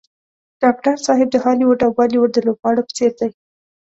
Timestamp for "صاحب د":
1.05-1.35